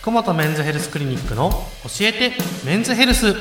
[0.00, 2.32] 福本メンズヘルスクリニックの教えて
[2.64, 3.34] メンズヘルス。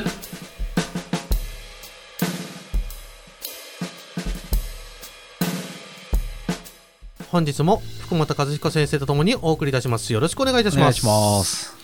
[7.29, 10.11] 本日も福本和彦先生とともにお送りいたします。
[10.11, 11.05] よろしくお願いいたします。
[11.05, 11.75] お願いします。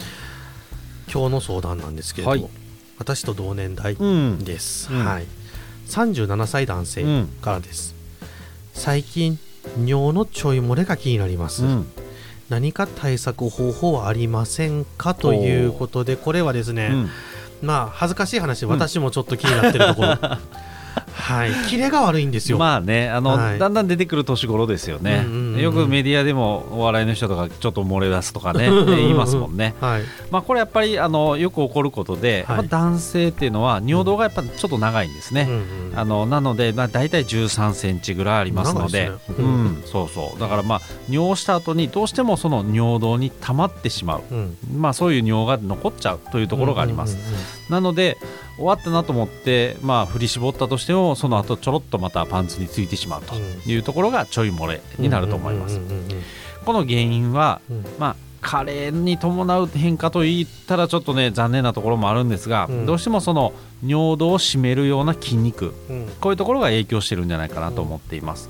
[1.14, 2.52] 今日の相談なんですけれども、はい。
[2.98, 4.40] 私と同年代うん。
[4.40, 5.06] です、うん。
[5.06, 5.28] はい。
[5.88, 7.94] 37歳男性うんからです、
[8.74, 9.38] 最近
[9.78, 11.88] 尿のちょい漏れが気になります、うん。
[12.54, 17.10] 何か対策方法はありませんかということでこれはですね、うん。
[17.64, 20.10] まあ恥ずかしい話私もちょっと気になってるところ、
[21.24, 21.52] はい。
[21.70, 23.60] キレが悪いんですよ、まあね、あの、はい。
[23.60, 29.76] だんだん出てくる年頃ですよね、うんうんうんよくメディアでもお笑いの人とかちょっと漏れ出すとかね 言いますもんね。
[29.80, 30.02] はい。
[30.32, 32.68] まあこれやっぱりあのよく起こることで、はい。
[32.68, 35.48] 男性っていうのは尿道がやっぱちょっと長いんですね。
[35.48, 39.10] うんうんあのなので、まあ、大体13センチぐらいありますので。
[39.10, 39.12] ね。
[39.38, 40.40] ううんん、そうそう。
[40.40, 44.58] だからまあ尿した後にどうしてもその尿道に溜まってしまう、うん。
[44.76, 47.16] まあ、そういう尿が残っちゃうというところがあります。
[47.16, 47.38] うんうんうん。
[47.70, 48.18] なので
[48.56, 55.80] 終わったなと思って、まあ、振り絞ったとしてもその後ちょろっとまたパンツについてしまうというところがちょい漏れになると思います。
[56.66, 57.86] この原因は、うん。
[58.00, 62.86] まあ、加齢に伴う変化と言ったらちょっとね残念なところもあるんですが、うん。
[62.86, 63.54] どうしてもその
[63.86, 65.74] 尿道を締めるような筋肉。
[65.90, 66.08] うん。
[66.22, 68.50] こういうところが影響してるんじゃないかなと思っています。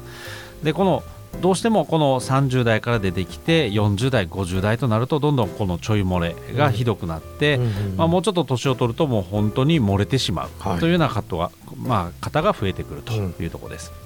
[0.63, 1.03] でこの
[1.43, 7.59] どうしてもこの30代から出てきて40代50代となるとどんどんこのちょい漏れがひどくなって、
[7.97, 10.79] まあ、もうちょっと年を取るともう本当に漏れてしまうはい。
[10.79, 13.91] というような方が、まあ、方が増えてくるというところです。
[13.97, 14.03] うん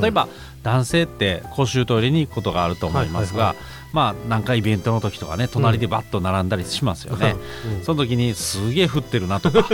[0.00, 0.28] 例えば、
[0.62, 3.56] 男性って公衆トイレに行くことがあると思いますが、はい
[3.94, 7.36] まあなんかイベントの時とかね隣でバッと並んだりしますよね、
[7.78, 7.84] うん。
[7.84, 9.68] その時にすげえ降ってるなとか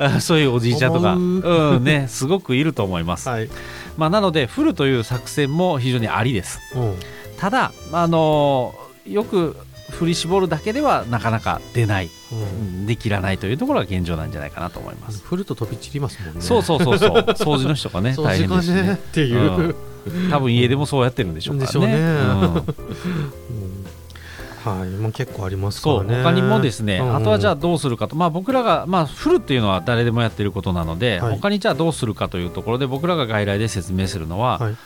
[0.00, 3.50] あ そういうおじいちゃんとか、思うんね、すごくいると思います、はい
[3.98, 6.60] まあ、なので降るという作戦も非常にありです。
[6.74, 6.94] うん。
[7.36, 9.56] ただ、あのよく
[9.90, 12.08] 振り絞るだけではなかなか出ない。
[12.32, 12.86] うん。
[12.86, 15.24] できらないというところが現状なんじゃないかなと思います。
[15.24, 16.40] 振ると飛び散りますもんね。
[16.40, 18.92] そうそうそうそう、 掃除の人がね、掃大変ですしね。
[18.92, 18.96] っ。
[18.96, 19.74] ていう、
[20.30, 21.96] 多分家でもそうやってるんでしょうからね。
[21.96, 23.84] うん
[24.70, 27.16] はい、まあ、結構ありますかそう、らね他にもですね、うんうん。
[27.16, 31.36] あとはじゃあどうするかと、まあ僕らが、まあ振るっていうのは誰でもやってることなので、はい。
[31.36, 34.76] 他にじゃあどうするかというところで、僕らが外来で説明するのは、はい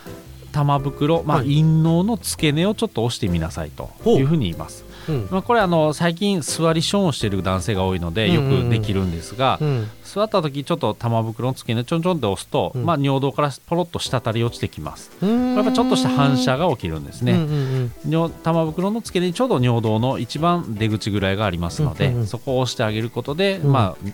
[0.53, 1.47] 玉袋、まあはい。
[1.47, 4.85] 陰嚢の付け根をちょっと押してみなさいというふうに言います。
[5.09, 5.29] うん。
[5.31, 9.89] まあこれあの最近座りションをしている男性が多いのでよくできるんですが、うん。
[10.05, 12.85] 座った時ちょっと玉袋の付け根ちょんちょんって押すと、うん。
[12.85, 15.11] まあ、尿道からポロッと滴り落ちてきます。
[15.21, 17.33] これぱちょっとした反射が起きるんですね。
[17.33, 22.27] うんうん尿玉袋の付け根にちょうど尿道の一番出口ぐらいがありますので、うんうんうん。
[22.27, 23.73] そこを押してあげることで、うん。
[23.73, 24.11] まあ、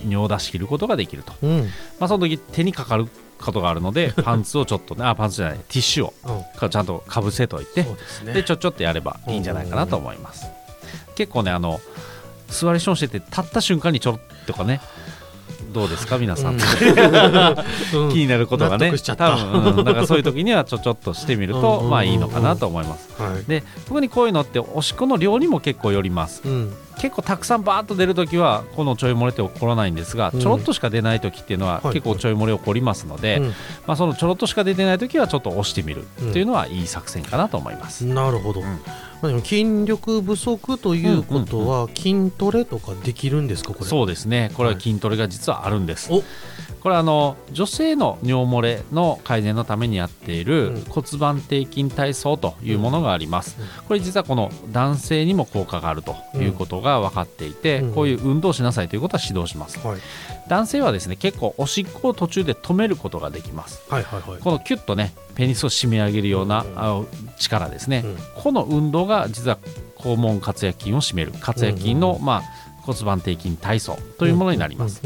[0.00, 1.64] 尿を出し切ることができると、うんうん。
[2.00, 3.08] まあ、その時手にかかる
[3.42, 6.58] ことがあるので パンツをちょっとねあパンツじゃないティッシュをうん。
[6.58, 8.32] かちゃんとかぶせといてそうですね。
[8.34, 10.46] でちょちょっとやればいいんじゃないかなと思います。
[11.14, 11.80] 結構ねあの
[12.48, 14.80] 座りションしてて立った瞬間にちょろっとかね
[15.72, 16.54] どうですか皆さん、
[17.96, 18.12] うん。
[18.12, 19.30] 気になることが納ね得しちゃった。
[19.30, 21.90] 多分、うん、だからそういう時にはちょちょっとしてみるとうん。
[21.90, 23.08] まあいいのかなと思います。
[23.18, 23.44] はい。
[23.44, 26.42] で特にこういうのっておしっこの量にも結構よります。
[26.44, 30.40] うん結構たくさんバーッと出るときはこのちょい漏れって起こらないんですが、うん。
[30.40, 31.94] ちょろっとしか出ないときっていうのははい。
[31.94, 33.46] 結構ちょい漏れ起こりますので、うん。
[33.48, 33.54] ま
[33.94, 38.04] あ、そのちょろっとしか出てないときはちょっと押してみるうんっていうのはいい作戦かなと思います。
[38.06, 38.64] なるほど、ん。
[38.64, 38.70] ま
[39.24, 43.86] あ、でも筋力不足ということは筋トレとかできるんですかこれ？
[43.86, 44.52] そうですね。
[44.54, 46.22] これは筋トレが実はあるんです、お
[46.82, 50.84] これはあの女性の尿漏れの改善のためにやっているうん。
[50.84, 53.66] 骨盤底筋体操というものがあります、うん。
[53.86, 57.94] これ実はこの男性にも効果があるということが分かっていて、うん。
[57.94, 59.78] こういう運動しなさいということは指導します。
[59.86, 60.00] はい、
[60.48, 63.82] 男性はですね結構おしっこを途中で止めることができます。
[63.88, 64.40] はいはいはい。
[64.40, 67.06] このキュッとねペニスを締め上げるような、うん。
[67.38, 68.16] 力ですね、うん。
[68.42, 69.58] この運動が実は
[69.98, 71.32] 肛門括約筋を締める。
[71.32, 72.24] 括約筋の、うん。
[72.24, 75.02] まあ、骨盤底筋体操というものになります、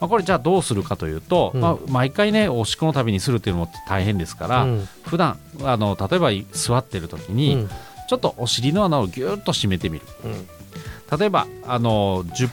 [0.00, 1.60] これじゃあどうするかというと、うん。
[1.60, 4.88] まあ、毎回ねおしっこのたびにするっていうのも大変ですから、うん。
[5.04, 7.70] 普段あの例えば座ってる時に、うん。
[8.08, 10.06] ちょっとお尻の穴をギュッと締めてみる。
[10.24, 11.18] うん。
[11.18, 12.50] 例えばあの 10,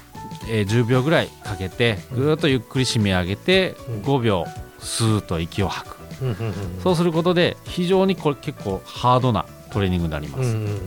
[0.50, 4.02] えー10秒ぐらいかけてぐーっとゆっくり締め上げて、うん。
[4.02, 4.46] 5秒
[4.80, 5.98] スーッと息を吐く、
[6.84, 10.78] そうすることで非常にこれ結構ハードなトレーニングになります、うんうんうん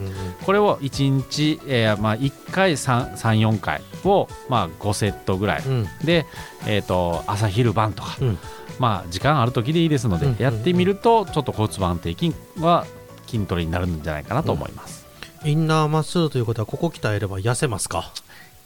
[0.44, 5.88] これを1日、えーまあ、1回34回を、まあ、5セットぐらい、うん。
[6.02, 6.26] で、
[6.66, 8.38] えー、と朝昼晩とか、うん。
[8.78, 10.36] まあ、時間ある時でいいですので、うん。
[10.38, 12.86] やってみるとちょっと骨盤底筋は
[13.26, 15.06] 筋トレになるんじゃないかなと思います、
[15.44, 18.12] インナーマッスルということはここ鍛えれば痩せますか？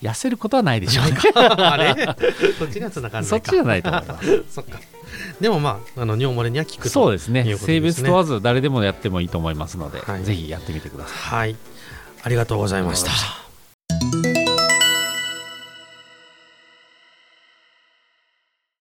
[0.04, 1.16] 痩せることはないでしょうね。
[1.34, 1.94] あれ？
[2.58, 3.28] そっちにはつながんないか。
[3.28, 4.44] そっちじゃないと思います。
[4.50, 4.78] そっか。
[5.40, 7.42] でもまああの尿漏れには効くとそうですね。
[7.56, 7.80] すね。
[7.80, 10.24] 別問わず誰でもやってもいいと思いますので、はい。
[10.24, 11.16] ぜひやってみてください。
[11.16, 11.56] はい。
[12.22, 13.43] ありがとうございました